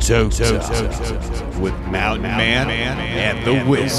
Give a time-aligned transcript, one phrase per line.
[0.00, 3.98] Toke Talk with Mountain Man, and the Wiz.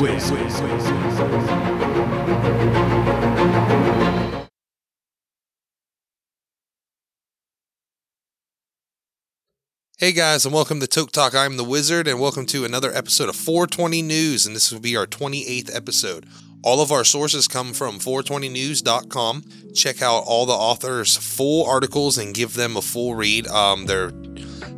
[9.98, 11.36] Hey guys, and welcome to Toke Talk.
[11.36, 14.98] I'm the Wizard, and welcome to another episode of 420 News, and this will be
[14.98, 16.26] our 28th episode.
[16.64, 19.44] All of our sources come from 420news.com.
[19.76, 23.48] Check out all the authors' full articles and give them a full read.
[23.48, 24.12] Um, they're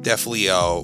[0.01, 0.81] definitely uh,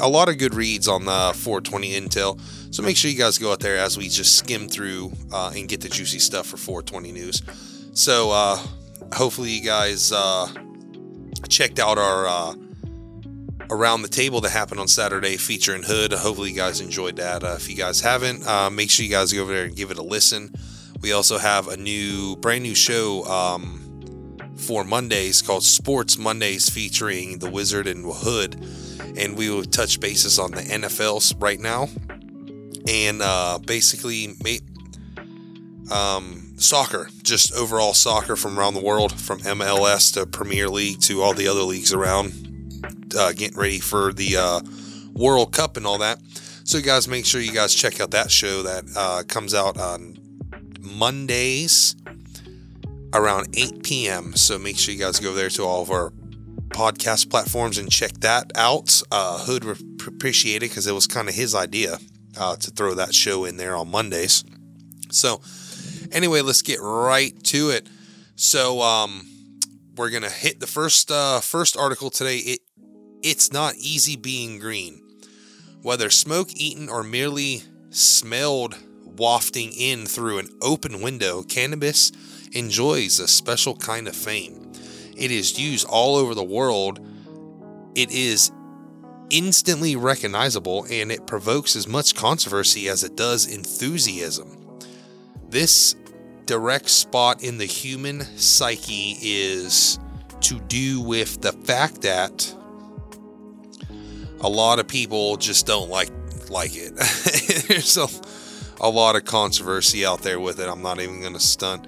[0.00, 2.40] a lot of good reads on the 420 Intel.
[2.74, 5.68] So make sure you guys go out there as we just skim through uh, and
[5.68, 7.42] get the juicy stuff for 420 News.
[7.92, 8.58] So uh,
[9.12, 10.48] hopefully you guys uh,
[11.48, 12.54] checked out our uh,
[13.70, 16.12] around the table that happened on Saturday featuring Hood.
[16.12, 17.44] Hopefully, you guys enjoyed that.
[17.44, 19.90] Uh, if you guys haven't, uh, make sure you guys go over there and give
[19.90, 20.52] it a listen.
[21.00, 23.83] We also have a new, brand new show um,
[24.64, 28.54] for Mondays called Sports Mondays featuring the Wizard and Hood,
[29.14, 31.88] and we will touch bases on the NFLs right now,
[32.88, 34.34] and uh, basically,
[35.92, 41.20] um, soccer, just overall soccer from around the world, from MLS to Premier League to
[41.20, 42.32] all the other leagues around
[43.18, 44.60] uh, getting ready for the uh,
[45.12, 46.18] World Cup and all that.
[46.64, 49.78] So, you guys make sure you guys check out that show that uh, comes out
[49.78, 50.16] on
[50.80, 51.96] Mondays
[53.14, 54.34] around 8 p.m.
[54.34, 56.10] So, make sure you guys go there to all of our
[56.68, 59.00] podcast platforms and check that out.
[59.10, 61.98] Uh, Hood would appreciate it because it was kind of his idea
[62.36, 64.44] uh, to throw that show in there on Mondays.
[65.10, 65.40] So,
[66.12, 67.88] anyway, let's get right to it.
[68.36, 69.28] So, um,
[69.96, 72.38] we're gonna hit the first uh, first article today.
[72.38, 72.60] It
[73.22, 75.00] it's not easy being green.
[75.82, 82.10] Whether smoke eaten or merely smelled wafting in through an open window, cannabis
[82.54, 84.72] enjoys a special kind of fame.
[85.16, 87.00] It is used all over the world.
[87.94, 88.50] It is
[89.30, 94.78] instantly recognizable and it provokes as much controversy as it does enthusiasm.
[95.48, 95.96] This
[96.46, 99.98] direct spot in the human psyche is
[100.40, 102.54] to do with the fact that
[104.40, 106.10] a lot of people just don't like
[106.50, 106.94] like it.
[107.68, 108.06] There's a,
[108.80, 110.68] a lot of controversy out there with it.
[110.68, 111.86] I'm not even going to stunt.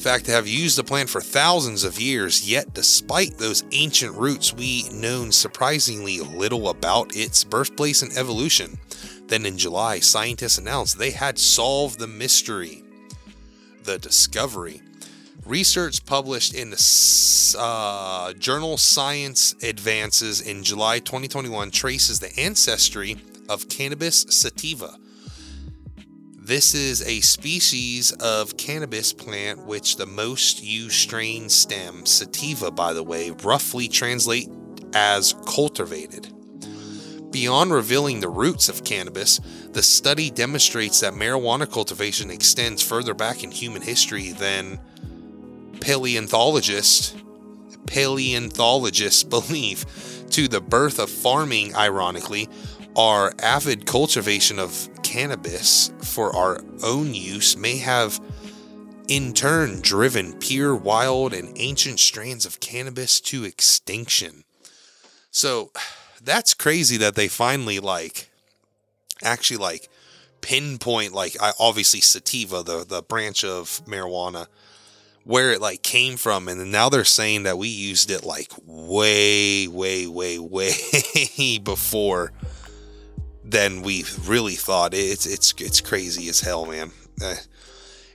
[0.00, 4.88] Fact, have used the plant for thousands of years, yet despite those ancient roots, we
[4.88, 8.78] known surprisingly little about its birthplace and evolution.
[9.26, 12.82] Then in July, scientists announced they had solved the mystery,
[13.84, 14.80] the discovery.
[15.44, 23.18] Research published in the uh, journal Science Advances in July 2021 traces the ancestry
[23.50, 24.96] of Cannabis sativa.
[26.50, 32.92] This is a species of cannabis plant which the most used strain stem, sativa, by
[32.92, 34.48] the way, roughly translate
[34.92, 36.26] as cultivated.
[37.30, 39.38] Beyond revealing the roots of cannabis,
[39.70, 44.80] the study demonstrates that marijuana cultivation extends further back in human history than
[45.80, 47.14] paleontologists
[47.86, 49.86] paleontologists believe
[50.30, 52.48] to the birth of farming ironically
[52.96, 58.20] our avid cultivation of cannabis for our own use may have
[59.08, 64.44] in turn driven pure wild and ancient strains of cannabis to extinction.
[65.32, 65.72] So
[66.22, 68.30] that's crazy that they finally like
[69.20, 69.88] actually like
[70.42, 74.46] pinpoint like I obviously sativa the the branch of marijuana
[75.24, 79.66] where it like came from and now they're saying that we used it like way
[79.66, 82.32] way way way before
[83.50, 84.94] than we really thought.
[84.94, 86.90] It's it's it's crazy as hell man.
[87.22, 87.36] Eh,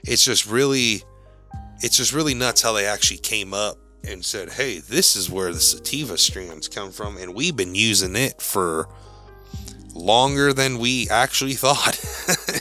[0.04, 1.02] it's just really
[1.80, 5.52] it's just really nuts how they actually came up and said hey this is where
[5.52, 8.88] the sativa strands come from and we've been using it for
[9.94, 11.98] longer than we actually thought.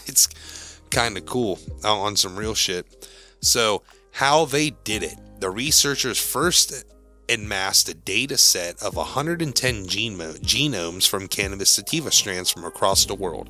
[0.08, 3.10] It's kind of cool on some real shit.
[3.42, 5.16] So how they did it.
[5.40, 6.86] The researchers first
[7.30, 13.50] amassed a data set of 110 genomes from cannabis sativa strands from across the world,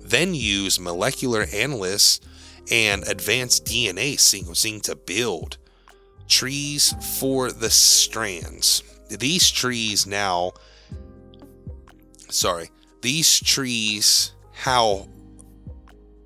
[0.00, 2.20] then used molecular analysis
[2.70, 5.58] and advanced DNA sequencing to build
[6.28, 8.82] trees for the strands.
[9.08, 10.52] These trees now,
[12.30, 12.70] sorry,
[13.02, 15.08] these trees how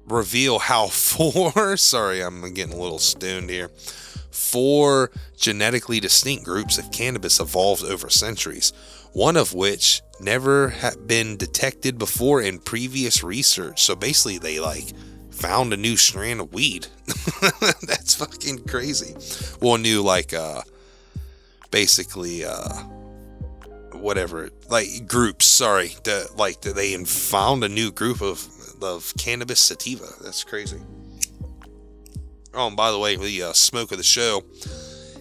[0.06, 3.70] reveal how four, sorry, I'm getting a little stoned here,
[4.38, 8.72] four genetically distinct groups of cannabis evolved over centuries,
[9.12, 13.82] one of which never had been detected before in previous research.
[13.82, 14.92] So basically, they like
[15.30, 16.86] found a new strand of weed.
[17.82, 19.14] That's fucking crazy.
[19.60, 20.62] Well, new like uh
[21.70, 22.82] basically uh
[23.92, 25.46] whatever like groups.
[25.46, 25.92] Sorry,
[26.36, 28.48] like they found a new group of
[28.80, 30.06] of cannabis sativa.
[30.22, 30.80] That's crazy.
[32.54, 34.42] Oh, and by the way, the uh, smoke of the show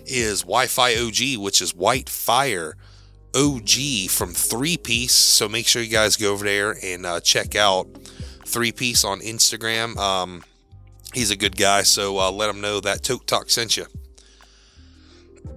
[0.05, 2.75] is Wi-Fi OG, which is White Fire
[3.35, 5.13] OG from Three Piece.
[5.13, 7.87] So make sure you guys go over there and uh, check out
[8.45, 9.97] Three Piece on Instagram.
[9.97, 10.43] Um,
[11.13, 13.85] he's a good guy, so uh, let him know that Toke Talk sent you.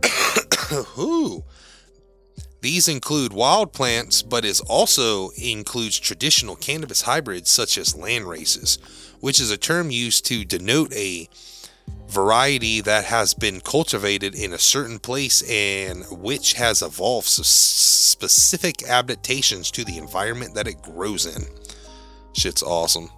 [0.98, 1.44] Ooh.
[2.62, 8.78] These include wild plants, but it also includes traditional cannabis hybrids such as land races,
[9.20, 11.26] which is a term used to denote a
[12.10, 19.70] variety that has been cultivated in a certain place and which has evolved specific adaptations
[19.70, 21.42] to the environment that it grows in.
[22.32, 23.10] Shit's awesome.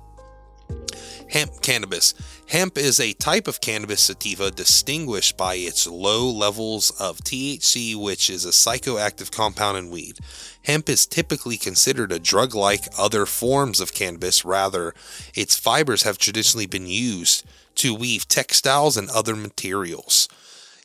[1.30, 2.12] Hemp cannabis.
[2.48, 8.28] Hemp is a type of cannabis sativa distinguished by its low levels of THC, which
[8.28, 10.18] is a psychoactive compound in weed.
[10.66, 14.92] Hemp is typically considered a drug like other forms of cannabis, rather,
[15.34, 17.46] its fibers have traditionally been used
[17.76, 20.28] to weave textiles and other materials.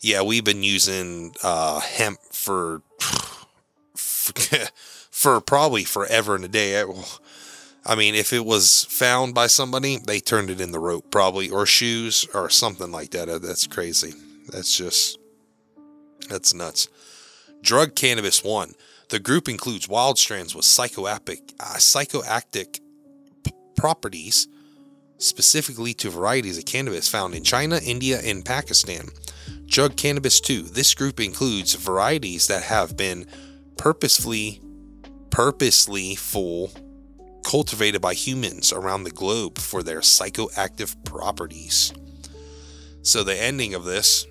[0.01, 2.81] Yeah, we've been using uh, hemp for,
[3.95, 6.83] for, probably forever and a day.
[7.85, 11.49] I mean, if it was found by somebody, they turned it in the rope, probably,
[11.49, 13.41] or shoes, or something like that.
[13.41, 14.13] That's crazy.
[14.49, 15.17] That's just,
[16.29, 16.89] that's nuts.
[17.61, 18.73] Drug cannabis one.
[19.09, 22.79] The group includes wild strands with psychoactive, uh, psychoactive
[23.43, 24.47] p- properties,
[25.17, 29.09] specifically to varieties of cannabis found in China, India, and Pakistan.
[29.65, 30.63] Drug cannabis 2.
[30.63, 33.25] This group includes varieties that have been
[33.77, 34.61] purposefully
[35.29, 36.71] purposely full
[37.43, 41.93] cultivated by humans around the globe for their psychoactive properties.
[43.03, 44.25] So, the ending of this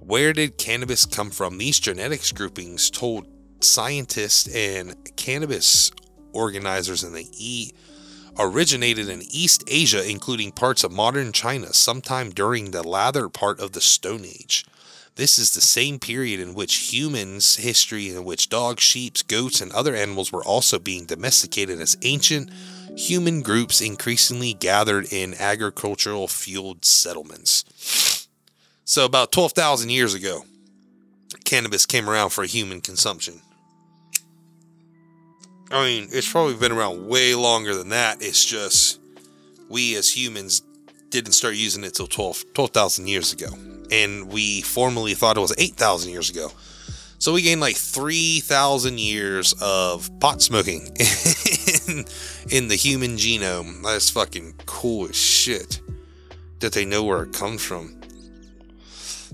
[0.00, 1.58] where did cannabis come from?
[1.58, 3.26] These genetics groupings told
[3.60, 5.92] scientists and cannabis
[6.32, 7.72] organizers in the E
[8.38, 13.72] originated in East Asia, including parts of modern China, sometime during the latter part of
[13.72, 14.64] the Stone Age.
[15.16, 19.72] This is the same period in which humans' history, in which dogs, sheep, goats, and
[19.72, 22.50] other animals were also being domesticated as ancient
[22.96, 28.28] human groups increasingly gathered in agricultural fueled settlements.
[28.84, 30.44] So, about 12,000 years ago,
[31.44, 33.40] cannabis came around for human consumption.
[35.70, 38.22] I mean, it's probably been around way longer than that.
[38.22, 39.00] It's just
[39.68, 40.62] we as humans
[41.10, 43.48] didn't start using it till 12,000 12, years ago
[43.90, 46.50] and we formerly thought it was 8,000 years ago.
[47.18, 50.82] So we gained like 3,000 years of pot smoking
[51.88, 52.04] in,
[52.50, 53.82] in, the human genome.
[53.82, 55.80] That's fucking cool as shit
[56.60, 58.00] that they know where it comes from.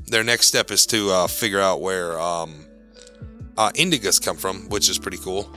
[0.06, 2.64] Their next step is to uh, figure out where um,
[3.58, 5.50] uh, indicas come from, which is pretty cool.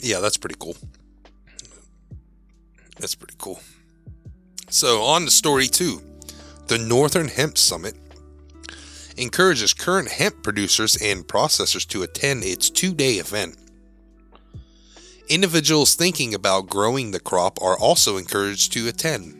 [0.00, 0.76] Yeah, that's pretty cool.
[2.98, 3.60] That's pretty cool.
[4.70, 6.02] So, on to story two.
[6.66, 7.96] The Northern Hemp Summit
[9.16, 13.56] encourages current hemp producers and processors to attend its two day event.
[15.28, 19.34] Individuals thinking about growing the crop are also encouraged to attend.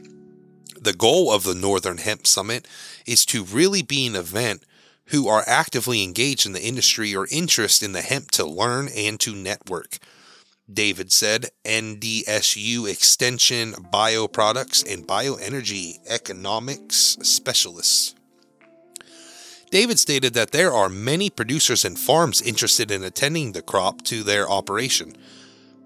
[0.80, 2.68] The goal of the Northern Hemp Summit
[3.06, 4.64] is to really be an event
[5.06, 9.18] who are actively engaged in the industry or interest in the hemp to learn and
[9.20, 9.98] to network.
[10.72, 18.14] David said, NDSU Extension Bioproducts and Bioenergy Economics Specialists.
[19.70, 24.22] David stated that there are many producers and farms interested in attending the crop to
[24.22, 25.14] their operation,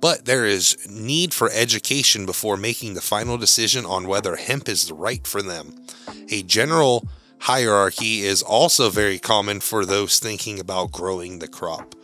[0.00, 4.90] but there is need for education before making the final decision on whether hemp is
[4.90, 5.74] right for them.
[6.30, 7.06] A general
[7.40, 11.94] hierarchy is also very common for those thinking about growing the crop.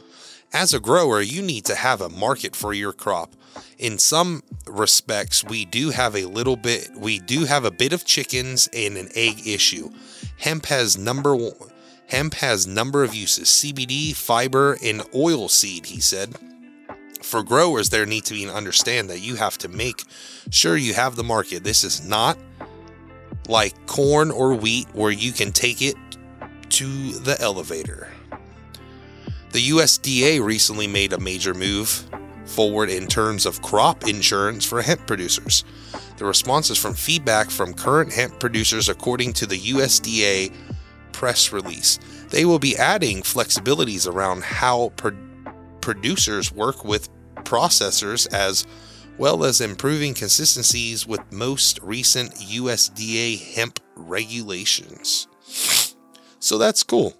[0.53, 3.35] As a grower, you need to have a market for your crop.
[3.79, 8.07] In some respects, we do have a little bit, we do have a bit of
[8.07, 9.91] chickens and an egg issue.
[10.39, 11.53] Hemp has number one,
[12.07, 15.87] hemp has number of uses: CBD, fiber, and oil seed.
[15.87, 16.35] He said.
[17.21, 20.03] For growers, there need to be an understand that you have to make
[20.51, 21.63] sure you have the market.
[21.63, 22.39] This is not
[23.49, 25.97] like corn or wheat where you can take it
[26.71, 28.09] to the elevator.
[29.51, 32.05] The USDA recently made a major move
[32.45, 35.65] forward in terms of crop insurance for hemp producers.
[36.19, 40.53] The response is from feedback from current hemp producers, according to the USDA
[41.13, 41.99] press release.
[42.29, 45.17] They will be adding flexibilities around how pro-
[45.81, 48.67] producers work with processors as
[49.17, 55.27] well as improving consistencies with most recent USDA hemp regulations.
[56.39, 57.15] So that's cool.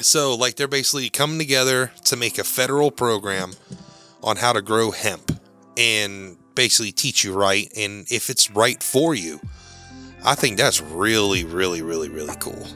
[0.00, 3.52] So, like, they're basically coming together to make a federal program
[4.22, 5.30] on how to grow hemp
[5.76, 9.40] and basically teach you right and if it's right for you.
[10.24, 12.66] I think that's really, really, really, really cool.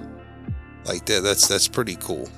[0.84, 2.28] Like that, that's that's pretty cool.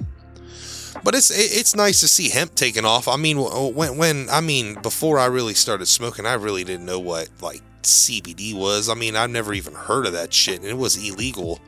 [1.02, 3.08] But it's it's nice to see hemp taking off.
[3.08, 7.00] I mean, when when I mean before I really started smoking, I really didn't know
[7.00, 8.88] what like CBD was.
[8.88, 11.60] I mean, I've never even heard of that shit, and it was illegal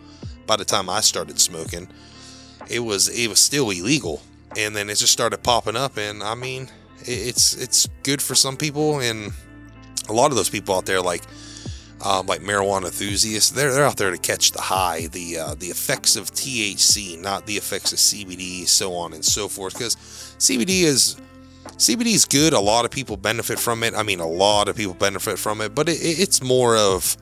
[0.46, 1.88] by the time I started smoking.
[2.68, 4.22] It was it was still illegal,
[4.56, 6.68] and then it just started popping up, and I mean,
[7.00, 9.32] it's it's good for some people, and
[10.08, 11.22] a lot of those people out there like
[12.04, 15.68] um, like marijuana enthusiasts, they're, they're out there to catch the high, the uh, the
[15.68, 19.74] effects of THC, not the effects of CBD, so on and so forth.
[19.74, 19.96] Because
[20.38, 21.16] CBD is
[21.76, 22.52] CBD is good.
[22.52, 23.94] A lot of people benefit from it.
[23.94, 27.16] I mean, a lot of people benefit from it, but it, it's more of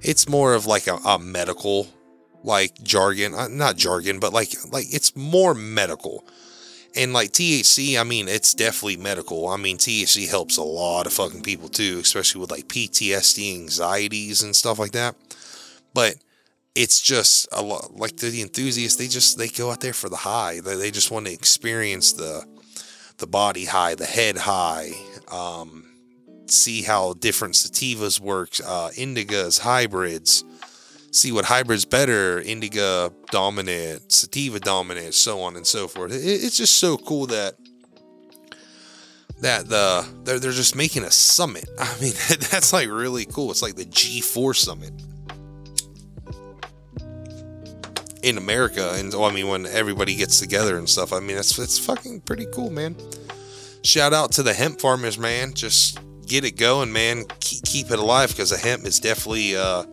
[0.00, 1.88] it's more of like a, a medical
[2.44, 6.24] like jargon, uh, not jargon, but like like it's more medical.
[6.96, 9.48] And like THC, I mean, it's definitely medical.
[9.48, 14.42] I mean, THC helps a lot of fucking people too, especially with like PTSD, anxieties,
[14.42, 15.16] and stuff like that.
[15.92, 16.16] But
[16.76, 18.96] it's just a lot like the enthusiasts.
[18.96, 20.60] They just they go out there for the high.
[20.60, 22.44] They, they just want to experience the
[23.18, 24.92] the body high, the head high.
[25.32, 25.86] Um,
[26.46, 30.44] see how different sativas work, uh, indicas, hybrids
[31.14, 36.12] see what hybrid's better, indica dominant, sativa dominant, so on and so forth.
[36.12, 37.54] It, it's just so cool that
[39.40, 41.68] that the they're they're just making a summit.
[41.78, 42.12] I mean,
[42.50, 43.50] that's like really cool.
[43.50, 44.92] It's like the G4 summit
[48.22, 51.12] in America, and oh, I mean, when everybody gets together and stuff.
[51.12, 52.96] I mean, it's it's fucking pretty cool, man.
[53.84, 55.52] Shout out to the hemp farmers, man.
[55.52, 57.24] Just get it going, man.
[57.40, 59.84] Keep, keep it alive because the hemp is definitely uh,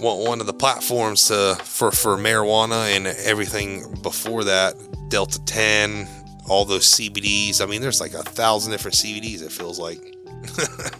[0.00, 4.74] one of the platforms to for for marijuana and everything before that
[5.08, 6.08] delta 10
[6.48, 10.00] all those cbds i mean there's like a thousand different cbds it feels like.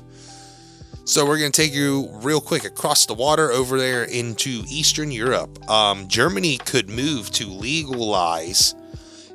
[1.11, 5.11] So we're going to take you real quick across the water over there into eastern
[5.11, 5.69] europe.
[5.69, 8.77] Um, germany could move to legalize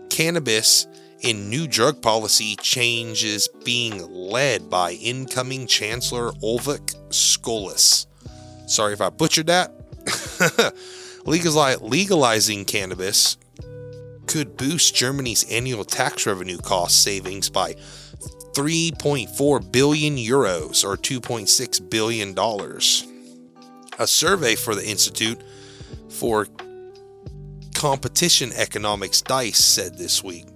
[0.09, 0.87] cannabis
[1.19, 8.05] in new drug policy changes being led by incoming chancellor ulrich Scholz.
[8.67, 9.71] Sorry if I butchered that.
[11.25, 13.37] legalizing cannabis
[14.27, 17.75] could boost Germany's annual tax revenue cost savings by
[18.53, 23.05] 3.4 billion euros or 2.6 billion dollars.
[23.99, 25.41] A survey for the Institute
[26.09, 26.47] for
[27.73, 30.47] Competition Economics DICE said this week.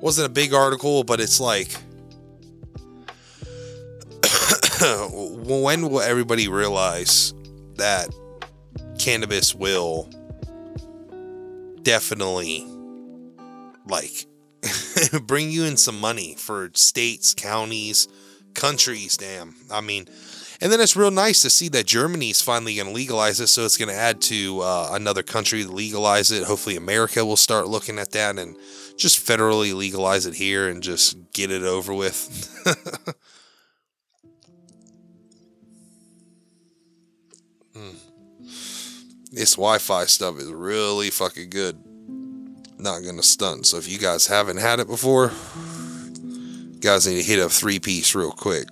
[0.00, 1.76] Wasn't a big article, but it's like
[4.84, 7.32] when will everybody realize
[7.76, 8.14] that
[8.98, 10.08] cannabis will
[11.82, 12.66] definitely
[13.86, 14.26] like
[15.26, 18.08] bring you in some money for states, counties,
[18.54, 19.54] countries, damn.
[19.70, 20.06] I mean,
[20.60, 23.48] and then it's real nice to see that Germany's finally going to legalize it.
[23.48, 26.44] So it's going to add to uh, another country to legalize it.
[26.44, 28.56] Hopefully, America will start looking at that and
[28.96, 32.48] just federally legalize it here and just get it over with.
[37.74, 37.96] Mm.
[39.32, 41.76] this Wi-Fi stuff is really fucking good.
[42.78, 43.66] Not gonna stunt.
[43.66, 45.32] So if you guys haven't had it before,
[46.80, 48.68] guys need to hit up three piece real quick.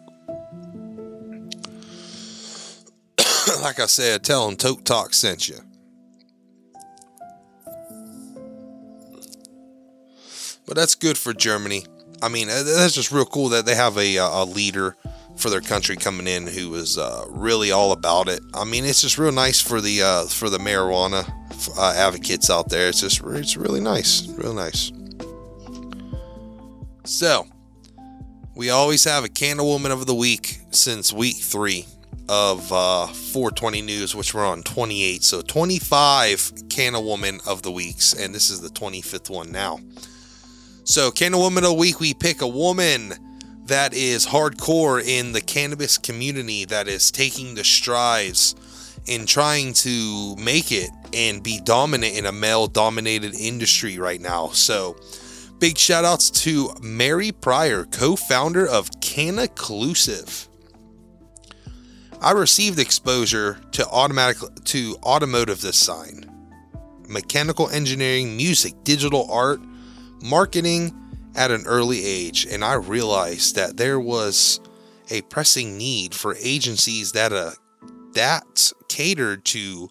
[3.63, 5.59] like I said, tell them Toke Talk sent you.
[10.67, 11.87] But that's good for Germany.
[12.23, 14.97] I mean, that's just real cool that they have a, a leader
[15.43, 18.41] for their country coming in who was uh, really all about it.
[18.55, 21.29] I mean, it's just real nice for the uh, for the marijuana
[21.77, 22.89] uh, advocates out there.
[22.89, 24.93] It's just it's really nice, real nice.
[27.05, 27.49] So,
[28.55, 31.87] we always have a Canna Woman of the Week since week three
[32.29, 35.25] of uh, 420 News, which we're on 28.
[35.25, 39.81] So 25 Canna Woman of the Weeks, and this is the 25th one now.
[40.85, 43.15] So, Canna Woman of the Week, we pick a woman
[43.67, 48.55] that is hardcore in the cannabis community that is taking the strides
[49.07, 54.49] in trying to make it and be dominant in a male dominated industry right now.
[54.49, 54.97] So,
[55.59, 60.49] big shout outs to Mary Pryor, co founder of Cannaclusive.
[62.21, 66.31] I received exposure to automatic to automotive design,
[67.09, 69.61] mechanical engineering, music, digital art,
[70.23, 70.97] marketing,
[71.35, 74.61] at an early age, and I realized that there was
[75.11, 77.53] a pressing need for agencies that uh,
[78.15, 79.89] that catered to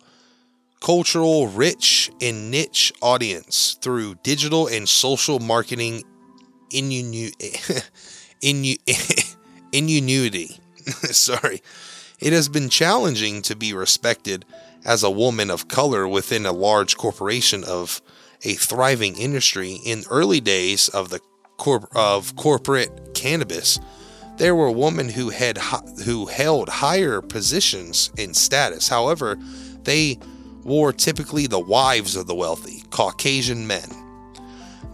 [0.80, 6.04] cultural, rich, and niche audience through digital and social marketing
[6.72, 7.34] inu-
[8.42, 9.36] inu-
[9.72, 10.60] ingenuity.
[10.86, 11.62] Sorry.
[12.20, 14.46] It has been challenging to be respected
[14.86, 18.02] as a woman of color within a large corporation of
[18.44, 21.20] a thriving industry in early days of the
[21.62, 23.80] corp- of corporate cannabis
[24.38, 25.60] there were women who had
[26.06, 29.38] who held higher positions in status however
[29.84, 30.18] they
[30.64, 33.88] were typically the wives of the wealthy caucasian men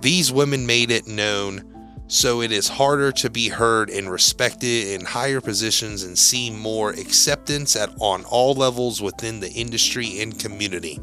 [0.02, 1.64] these women made it known
[2.10, 6.92] so it is harder to be heard and respected in higher positions and see more
[6.92, 11.00] acceptance at on all levels within the industry and community.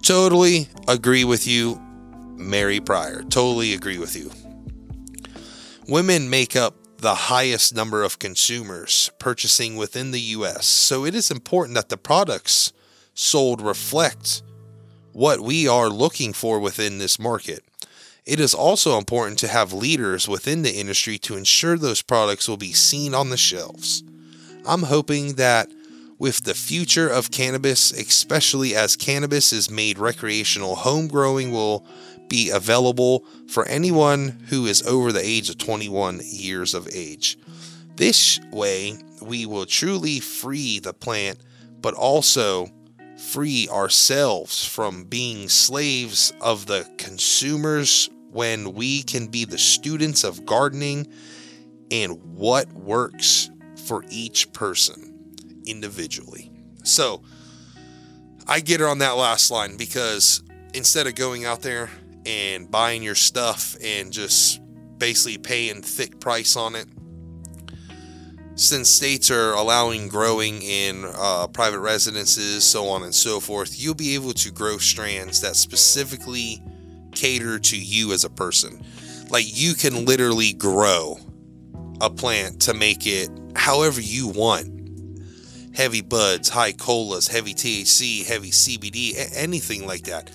[0.00, 1.78] Totally agree with you,
[2.36, 3.22] Mary Pryor.
[3.24, 4.30] Totally agree with you.
[5.90, 11.32] Women make up the highest number of consumers purchasing within the US, so it is
[11.32, 12.72] important that the products
[13.12, 14.44] sold reflect
[15.12, 17.64] what we are looking for within this market.
[18.24, 22.56] It is also important to have leaders within the industry to ensure those products will
[22.56, 24.04] be seen on the shelves.
[24.64, 25.72] I'm hoping that
[26.20, 31.84] with the future of cannabis, especially as cannabis is made recreational, home growing will
[32.30, 37.38] be available for anyone who is over the age of 21 years of age.
[37.96, 41.40] This way, we will truly free the plant,
[41.82, 42.68] but also
[43.18, 50.46] free ourselves from being slaves of the consumers when we can be the students of
[50.46, 51.06] gardening
[51.90, 53.50] and what works
[53.86, 55.34] for each person
[55.66, 56.50] individually.
[56.84, 57.22] So
[58.46, 61.90] I get her on that last line because instead of going out there
[62.26, 64.60] and buying your stuff and just
[64.98, 66.86] basically paying thick price on it,
[68.60, 73.94] since states are allowing growing in uh, private residences, so on and so forth, you'll
[73.94, 76.62] be able to grow strands that specifically
[77.12, 78.84] cater to you as a person.
[79.30, 81.18] Like you can literally grow
[82.00, 84.68] a plant to make it however you want.
[85.74, 90.30] Heavy buds, high colas, heavy THC, heavy CBD, anything like that.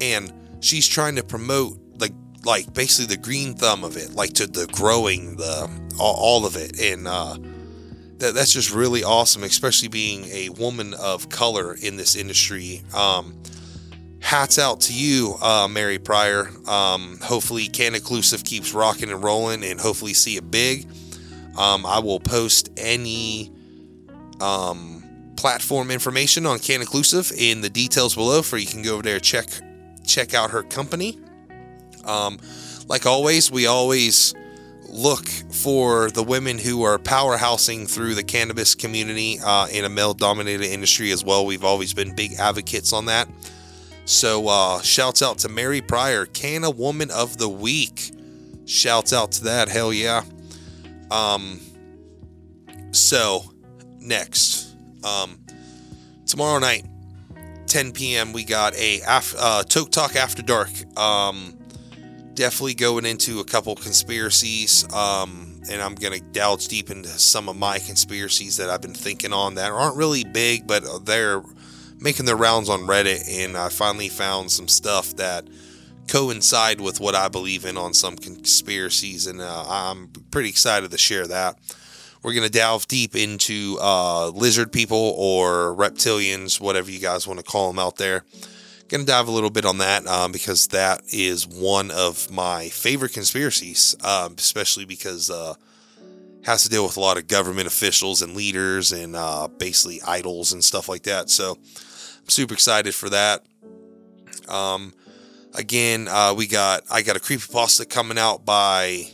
[0.00, 2.12] And she's trying to promote like
[2.44, 6.56] like basically the green thumb of it, like to the growing, the all, all of
[6.56, 7.36] it, and uh,
[8.18, 12.82] that, that's just really awesome, especially being a woman of color in this industry.
[12.94, 13.42] Um,
[14.20, 16.50] hats out to you, uh, Mary Pryor.
[16.66, 20.86] Um, hopefully, Cannaclusive keeps rocking and rolling, and hopefully see it big.
[21.58, 23.52] Um, I will post any
[24.40, 25.04] um,
[25.36, 29.48] platform information on Cannaclusive in the details below, for you can go over there check
[30.10, 31.18] check out her company.
[32.04, 32.38] Um,
[32.88, 34.34] like always, we always
[34.88, 40.14] look for the women who are powerhousing through the cannabis community uh, in a male
[40.14, 41.46] dominated industry as well.
[41.46, 43.28] We've always been big advocates on that.
[44.04, 48.10] So, uh, shouts out to Mary Pryor, Canna Woman of the Week.
[48.66, 49.68] Shouts out to that.
[49.68, 50.24] Hell yeah.
[51.12, 51.60] Um,
[52.90, 53.44] so,
[54.00, 55.38] next, um,
[56.26, 56.86] tomorrow night,
[57.70, 60.70] 10 p.m., we got a af- uh, Toke Talk After Dark.
[60.98, 61.56] Um,
[62.34, 64.92] definitely going into a couple conspiracies.
[64.92, 68.92] Um, and I'm going to delve deep into some of my conspiracies that I've been
[68.92, 71.44] thinking on that aren't really big, but they're
[72.00, 73.22] making their rounds on Reddit.
[73.30, 75.46] And I finally found some stuff that
[76.08, 79.28] coincide with what I believe in on some conspiracies.
[79.28, 81.56] And uh, I'm pretty excited to share that.
[82.22, 87.40] We're going to delve deep into uh, lizard people or reptilians, whatever you guys want
[87.40, 88.24] to call them out there
[88.90, 92.68] going to dive a little bit on that um, because that is one of my
[92.68, 95.54] favorite conspiracies, um, especially because uh,
[96.44, 100.52] has to deal with a lot of government officials and leaders and uh, basically idols
[100.52, 101.30] and stuff like that.
[101.30, 103.44] So I'm super excited for that.
[104.48, 104.92] Um,
[105.54, 109.06] again, uh, we got I got a creepypasta coming out by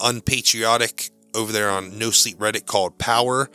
[0.00, 3.48] Unpatriotic over there on No Sleep Reddit called Power.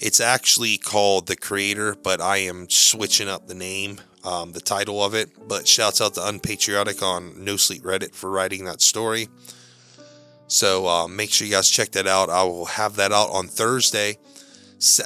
[0.00, 5.02] It's actually called The Creator, but I am switching up the name um, the title
[5.02, 5.30] of it.
[5.48, 9.28] But shouts out to Unpatriotic on No Sleep Reddit for writing that story.
[10.48, 12.30] So uh, make sure you guys check that out.
[12.30, 14.18] I will have that out on Thursday.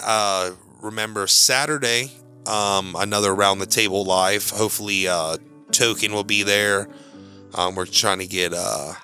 [0.02, 2.12] Uh, remember, Saturday,
[2.46, 4.50] um, another Around the Table live.
[4.50, 5.36] Hopefully, uh,
[5.72, 6.88] Token will be there.
[7.54, 8.94] Um, we're trying to get uh,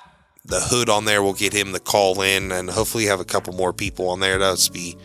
[0.48, 1.22] the hood on there.
[1.22, 4.38] We'll get him the call in, and hopefully have a couple more people on there.
[4.38, 4.96] That's be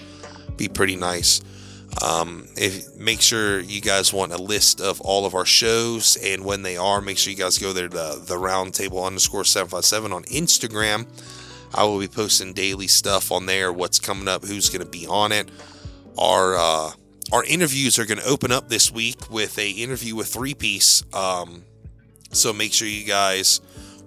[0.58, 1.42] be pretty nice.
[2.02, 6.44] Um, if make sure you guys want a list of all of our shows and
[6.44, 10.24] when they are, make sure you guys go there to the roundtable underscore 757 on
[10.24, 11.06] Instagram.
[11.76, 15.06] I will be posting daily stuff on there, what's coming up, who's going to be
[15.08, 15.50] on it.
[16.18, 16.92] Our uh,
[17.32, 21.04] our interviews are going to open up this week with a interview with Three Piece.
[21.14, 21.64] Um,
[22.32, 23.60] so make sure you guys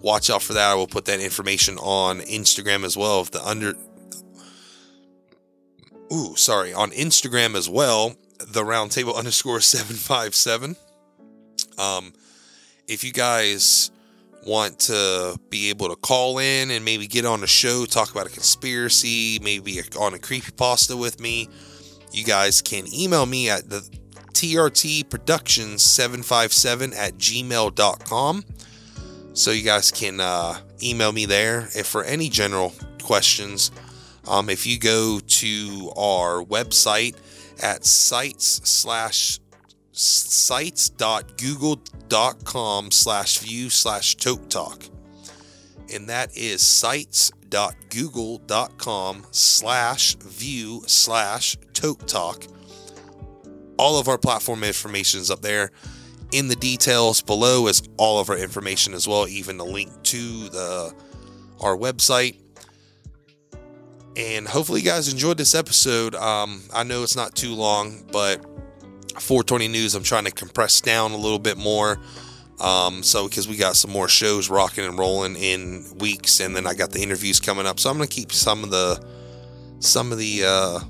[0.03, 0.71] watch out for that.
[0.71, 3.21] I will put that information on Instagram as well.
[3.21, 3.75] Of the under,
[6.13, 8.15] ooh, sorry, on Instagram as well.
[8.39, 10.77] The roundtable underscore seven five seven.
[11.79, 12.13] Um,
[12.89, 13.91] if you guys
[14.47, 18.27] want to be able to call in and maybe get on a show, talk about
[18.27, 21.49] a conspiracy, maybe on a creepy pasta with me,
[22.13, 23.81] you guys can email me at the
[24.33, 28.45] TRT Productions 757 at gmail.com.
[29.37, 31.69] So you guys can uh, email me there.
[31.75, 32.73] If for any general
[33.03, 33.71] questions.
[34.27, 37.17] Um, if you go to our website
[37.63, 39.39] at sites slash
[39.93, 44.85] sites.google.com slash view slash toke talk.
[45.93, 52.47] And that is sites.google.com slash view slash toke talk.
[53.79, 55.73] All of our platform information is up there
[56.37, 60.51] in the details below is all of our information as well even the link to
[60.51, 60.95] the
[61.63, 62.37] our website.
[64.19, 66.15] And hopefully you guys enjoyed this episode.
[66.15, 68.45] Um, i know it's not too long but
[69.19, 71.99] 420 news i'm trying to compress down a little bit more
[72.61, 76.67] um, so because we got some more shows rocking and rolling in weeks and then
[76.67, 77.81] i got the interviews coming up.
[77.81, 79.03] So i'm gonna keep some of the
[79.79, 80.81] some of the uh,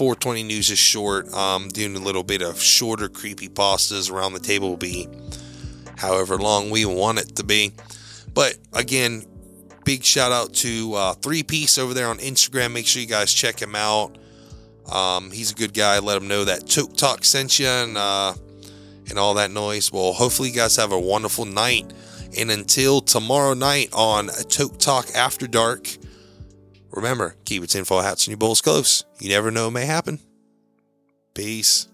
[0.00, 4.40] 420 news is short um, doing a little bit of shorter creepy pastas around the
[4.40, 5.06] table will be
[5.98, 7.72] however long we want it to be
[8.32, 9.22] but again
[9.84, 13.30] big shout out to uh, three piece over there on instagram make sure you guys
[13.30, 14.16] check him out
[14.90, 15.98] um, he's a good guy.
[15.98, 18.34] Let him know that Toke Talk sent you and, uh,
[19.08, 19.92] and all that noise.
[19.92, 21.92] Well, hopefully, you guys have a wonderful night.
[22.36, 25.88] And until tomorrow night on Toke Talk After Dark,
[26.90, 29.04] remember keep your tinfoil hats and your bowls close.
[29.18, 30.20] You never know what may happen.
[31.34, 31.89] Peace.